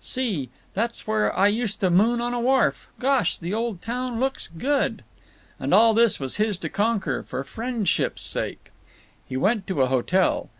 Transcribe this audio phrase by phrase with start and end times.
[0.00, 0.48] Gee!
[0.74, 2.86] there's where I used to moon on a wharf!…
[3.00, 3.36] Gosh!
[3.36, 5.02] the old town looks good."
[5.58, 8.70] And all this was his to conquer, for friendship's sake.
[9.28, 10.50] He went to a hotel.